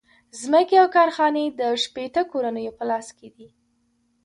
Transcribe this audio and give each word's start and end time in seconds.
ځمکې 0.41 0.75
او 0.81 0.87
کارخانې 0.95 1.45
د 1.59 1.61
شپیته 1.83 2.21
کورنیو 2.31 2.75
په 2.77 2.83
لاس 2.89 3.07
کې 3.17 3.29
دي 3.35 3.47